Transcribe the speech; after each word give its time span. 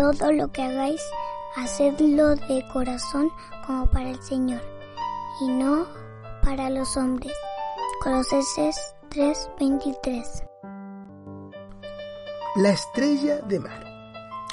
todo 0.00 0.32
lo 0.32 0.50
que 0.50 0.62
hagáis, 0.62 1.02
hacedlo 1.56 2.34
de 2.34 2.66
corazón 2.72 3.30
como 3.66 3.90
para 3.90 4.08
el 4.08 4.22
Señor 4.22 4.62
y 5.42 5.48
no 5.48 5.86
para 6.42 6.70
los 6.70 6.96
hombres. 6.96 7.34
Colosenses 8.02 8.76
3:23 9.10 10.24
La 12.56 12.70
estrella 12.70 13.42
de 13.42 13.60
mar. 13.60 13.84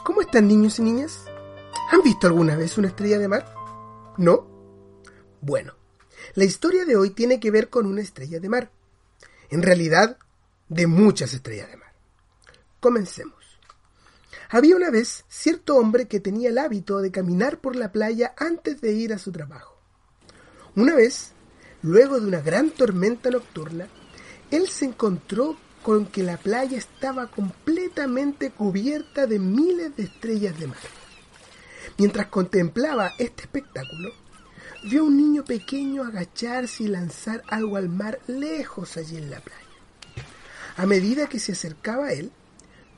¿Cómo 0.04 0.20
están 0.20 0.50
niños 0.50 0.80
y 0.80 0.82
niñas? 0.82 1.26
¿Han 1.92 2.02
visto 2.02 2.28
alguna 2.28 2.58
vez 2.58 2.78
una 2.78 2.90
estrella 2.90 3.18
de 3.18 3.30
mar? 3.30 3.46
¿No? 4.18 4.46
Bueno, 5.40 5.76
la 6.34 6.44
historia 6.44 6.84
de 6.84 6.98
hoy 6.98 7.12
tiene 7.12 7.40
que 7.40 7.52
ver 7.52 7.70
con 7.70 7.86
una 7.86 8.02
estrella 8.02 8.42
de 8.42 8.50
mar. 8.50 8.70
En 9.50 9.64
realidad, 9.64 10.18
de 10.68 10.88
muchas 10.88 11.34
estrellas 11.34 11.70
de 11.70 11.78
mar. 11.78 11.94
Comencemos. 12.82 13.37
Había 14.50 14.76
una 14.76 14.90
vez 14.90 15.26
cierto 15.28 15.76
hombre 15.76 16.08
que 16.08 16.20
tenía 16.20 16.50
el 16.50 16.58
hábito 16.58 17.00
de 17.00 17.12
caminar 17.12 17.60
por 17.60 17.76
la 17.76 17.92
playa 17.92 18.34
antes 18.38 18.80
de 18.80 18.94
ir 18.94 19.14
a 19.14 19.18
su 19.18 19.32
trabajo. 19.32 19.76
Una 20.76 20.96
vez, 20.96 21.32
luego 21.82 22.20
de 22.20 22.28
una 22.28 22.42
gran 22.42 22.70
tormenta 22.70 23.30
nocturna, 23.30 23.88
él 24.52 24.70
se 24.70 24.86
encontró 24.86 25.58
con 25.84 26.06
que 26.06 26.24
la 26.24 26.38
playa 26.38 26.78
estaba 26.78 27.28
completamente 27.28 28.52
cubierta 28.52 29.28
de 29.28 29.40
miles 29.40 29.96
de 29.98 30.04
estrellas 30.04 30.58
de 30.60 30.68
mar. 30.68 30.78
Mientras 31.98 32.28
contemplaba 32.28 33.14
este 33.18 33.44
espectáculo, 33.44 34.12
vio 34.84 35.02
a 35.02 35.06
un 35.06 35.18
niño 35.18 35.44
pequeño 35.44 36.04
agacharse 36.04 36.84
y 36.84 36.88
lanzar 36.88 37.44
algo 37.48 37.76
al 37.76 37.90
mar 37.90 38.20
lejos 38.28 38.98
allí 38.98 39.18
en 39.18 39.30
la 39.30 39.40
playa. 39.40 39.62
A 40.78 40.86
medida 40.86 41.28
que 41.28 41.40
se 41.40 41.54
acercaba 41.54 42.08
a 42.08 42.14
él, 42.14 42.32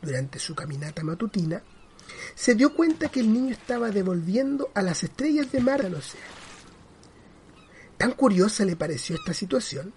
durante 0.02 0.40
su 0.40 0.56
caminata 0.56 1.04
matutina, 1.04 1.62
se 2.36 2.56
dio 2.56 2.74
cuenta 2.74 3.10
que 3.10 3.20
el 3.20 3.32
niño 3.32 3.52
estaba 3.52 3.90
devolviendo 3.92 4.70
a 4.74 4.82
las 4.82 5.04
estrellas 5.04 5.52
de 5.52 5.62
mar 5.62 5.86
al 5.86 5.96
océano. 5.96 6.28
Tan 7.98 8.14
curiosa 8.14 8.66
le 8.66 8.76
pareció 8.76 9.16
esta 9.16 9.34
situación 9.34 9.94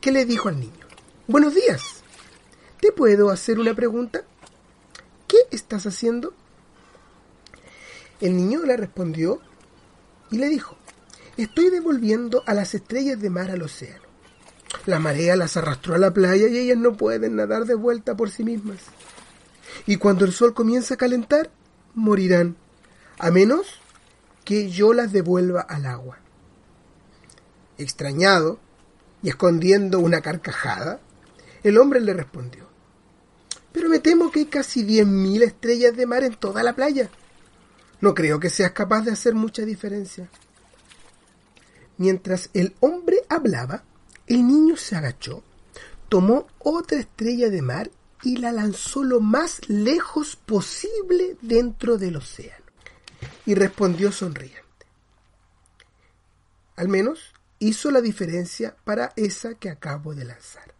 que 0.00 0.12
le 0.12 0.24
dijo 0.24 0.48
al 0.48 0.58
niño, 0.58 0.86
Buenos 1.26 1.54
días, 1.54 2.02
¿te 2.80 2.92
puedo 2.92 3.30
hacer 3.30 3.58
una 3.58 3.74
pregunta? 3.74 4.24
¿Qué 5.28 5.38
estás 5.50 5.86
haciendo? 5.86 6.34
El 8.20 8.36
niño 8.36 8.62
le 8.64 8.76
respondió 8.76 9.40
y 10.30 10.38
le 10.38 10.48
dijo, 10.48 10.76
Estoy 11.36 11.70
devolviendo 11.70 12.44
a 12.46 12.54
las 12.54 12.74
estrellas 12.74 13.20
de 13.20 13.28
mar 13.28 13.50
al 13.50 13.62
océano. 13.62 14.04
La 14.86 14.98
marea 14.98 15.36
las 15.36 15.56
arrastró 15.56 15.94
a 15.94 15.98
la 15.98 16.12
playa 16.12 16.46
y 16.48 16.58
ellas 16.58 16.78
no 16.78 16.96
pueden 16.96 17.36
nadar 17.36 17.64
de 17.64 17.74
vuelta 17.74 18.16
por 18.16 18.30
sí 18.30 18.44
mismas 18.44 18.78
y 19.86 19.96
cuando 19.96 20.24
el 20.24 20.32
sol 20.32 20.54
comienza 20.54 20.94
a 20.94 20.98
calentar, 20.98 21.50
morirán, 21.94 22.56
a 23.18 23.30
menos 23.30 23.80
que 24.44 24.70
yo 24.70 24.92
las 24.92 25.12
devuelva 25.12 25.60
al 25.62 25.86
agua. 25.86 26.18
Extrañado 27.78 28.58
y 29.22 29.28
escondiendo 29.30 29.98
una 30.00 30.20
carcajada, 30.20 31.00
el 31.62 31.78
hombre 31.78 32.00
le 32.00 32.12
respondió, 32.12 32.68
pero 33.72 33.88
me 33.88 33.98
temo 33.98 34.30
que 34.30 34.40
hay 34.40 34.46
casi 34.46 34.82
diez 34.82 35.06
mil 35.06 35.42
estrellas 35.42 35.96
de 35.96 36.06
mar 36.06 36.22
en 36.22 36.34
toda 36.34 36.62
la 36.62 36.74
playa. 36.74 37.10
No 38.00 38.14
creo 38.14 38.38
que 38.38 38.50
seas 38.50 38.72
capaz 38.72 39.02
de 39.02 39.12
hacer 39.12 39.34
mucha 39.34 39.62
diferencia. 39.62 40.28
Mientras 41.96 42.50
el 42.52 42.74
hombre 42.80 43.22
hablaba, 43.28 43.82
el 44.26 44.46
niño 44.46 44.76
se 44.76 44.96
agachó, 44.96 45.42
tomó 46.08 46.46
otra 46.58 46.98
estrella 46.98 47.50
de 47.50 47.62
mar 47.62 47.90
y 48.24 48.38
la 48.38 48.52
lanzó 48.52 49.04
lo 49.04 49.20
más 49.20 49.68
lejos 49.68 50.36
posible 50.36 51.36
dentro 51.42 51.98
del 51.98 52.16
océano. 52.16 52.64
Y 53.46 53.54
respondió 53.54 54.10
sonriente. 54.10 54.62
Al 56.76 56.88
menos 56.88 57.34
hizo 57.58 57.90
la 57.90 58.00
diferencia 58.00 58.74
para 58.84 59.12
esa 59.16 59.54
que 59.54 59.68
acabo 59.68 60.14
de 60.14 60.24
lanzar. 60.24 60.74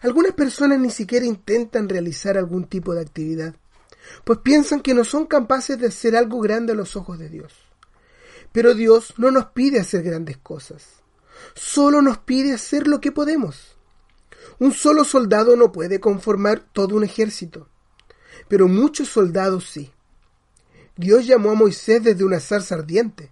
Algunas 0.00 0.32
personas 0.32 0.78
ni 0.78 0.90
siquiera 0.90 1.26
intentan 1.26 1.88
realizar 1.88 2.38
algún 2.38 2.66
tipo 2.66 2.94
de 2.94 3.02
actividad, 3.02 3.54
pues 4.24 4.38
piensan 4.40 4.80
que 4.80 4.94
no 4.94 5.04
son 5.04 5.26
capaces 5.26 5.78
de 5.78 5.88
hacer 5.88 6.16
algo 6.16 6.40
grande 6.40 6.72
a 6.72 6.76
los 6.76 6.96
ojos 6.96 7.18
de 7.18 7.28
Dios. 7.28 7.52
Pero 8.52 8.74
Dios 8.74 9.14
no 9.18 9.30
nos 9.30 9.46
pide 9.46 9.80
hacer 9.80 10.02
grandes 10.02 10.36
cosas, 10.36 10.84
solo 11.54 12.00
nos 12.02 12.18
pide 12.18 12.52
hacer 12.52 12.86
lo 12.86 13.00
que 13.00 13.12
podemos. 13.12 13.76
Un 14.58 14.72
solo 14.72 15.04
soldado 15.04 15.56
no 15.56 15.72
puede 15.72 16.00
conformar 16.00 16.60
todo 16.72 16.96
un 16.96 17.04
ejército, 17.04 17.68
pero 18.48 18.68
muchos 18.68 19.08
soldados 19.08 19.70
sí. 19.70 19.92
Dios 20.96 21.26
llamó 21.26 21.50
a 21.50 21.54
Moisés 21.54 22.02
desde 22.02 22.24
una 22.24 22.40
zarza 22.40 22.74
ardiente. 22.74 23.30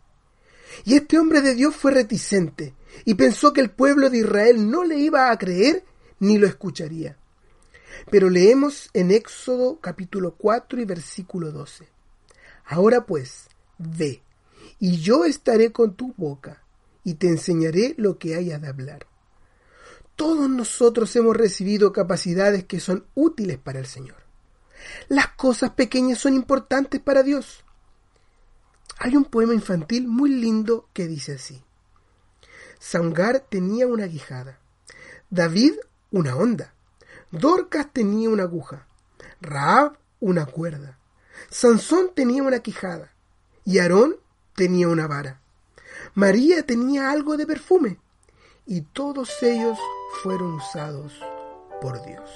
Y 0.85 0.95
este 0.95 1.19
hombre 1.19 1.43
de 1.43 1.55
Dios 1.55 1.75
fue 1.77 1.93
reticente 1.93 2.75
y 3.05 3.15
pensó 3.15 3.53
que 3.53 3.61
el 3.61 3.71
pueblo 3.71 4.09
de 4.09 4.19
Israel 4.19 4.71
no 4.71 4.85
le 4.85 4.99
iba 4.99 5.31
a 5.31 5.39
creer 5.39 5.85
ni 6.21 6.39
lo 6.39 6.47
escucharía. 6.47 7.17
Pero 8.11 8.31
leemos 8.31 8.89
en 8.95 9.11
Éxodo 9.11 9.79
capítulo 9.81 10.35
4 10.37 10.81
y 10.81 10.85
versículo 10.85 11.53
12. 11.53 11.89
Ahora 12.67 13.05
pues, 13.05 13.49
ve, 13.79 14.23
y 14.79 14.99
yo 14.99 15.25
estaré 15.25 15.73
con 15.73 15.95
tu 15.95 16.15
boca, 16.17 16.63
y 17.03 17.15
te 17.15 17.29
enseñaré 17.29 17.95
lo 17.99 18.19
que 18.19 18.37
hayas 18.37 18.61
de 18.63 18.69
hablar. 18.69 19.07
Todos 20.21 20.51
nosotros 20.51 21.17
hemos 21.17 21.35
recibido 21.35 21.95
capacidades 21.95 22.65
que 22.65 22.79
son 22.79 23.07
útiles 23.15 23.57
para 23.57 23.79
el 23.79 23.87
Señor. 23.87 24.19
Las 25.09 25.29
cosas 25.29 25.71
pequeñas 25.71 26.19
son 26.19 26.35
importantes 26.35 27.01
para 27.01 27.23
Dios. 27.23 27.65
Hay 28.99 29.17
un 29.17 29.25
poema 29.25 29.55
infantil 29.55 30.07
muy 30.07 30.29
lindo 30.29 30.91
que 30.93 31.09
dice 31.09 31.37
así. 31.37 31.65
Sangar 32.79 33.47
tenía 33.49 33.87
una 33.87 34.05
guijada, 34.05 34.59
David 35.31 35.73
una 36.11 36.37
onda, 36.37 36.75
Dorcas 37.31 37.91
tenía 37.91 38.29
una 38.29 38.43
aguja, 38.43 38.87
Raab 39.41 39.97
una 40.21 40.45
cuerda, 40.45 40.99
Sansón 41.49 42.11
tenía 42.15 42.43
una 42.43 42.59
quijada 42.59 43.15
y 43.65 43.79
Aarón 43.79 44.17
tenía 44.55 44.87
una 44.89 45.07
vara. 45.07 45.41
María 46.13 46.67
tenía 46.67 47.11
algo 47.11 47.39
de 47.39 47.47
perfume 47.47 47.99
y 48.71 48.83
todos 48.83 49.43
ellos 49.43 49.77
fueron 50.23 50.55
usados 50.55 51.13
por 51.81 52.01
Dios. 52.07 52.31